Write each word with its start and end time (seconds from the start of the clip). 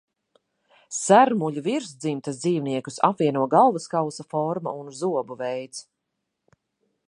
Sermuļu 0.99 1.63
virsdzimtas 1.67 2.39
dzīvniekus 2.45 2.97
apvieno 3.09 3.45
galvaskausa 3.53 4.27
forma 4.35 4.77
un 4.81 4.93
zobu 5.03 5.41
veids. 5.45 5.87